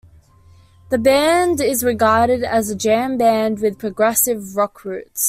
[0.89, 5.19] The band is regarded as a jam-band with progressive rock roots.